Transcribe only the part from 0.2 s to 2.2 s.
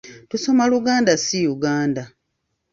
Tusoma Luganda si Uganda.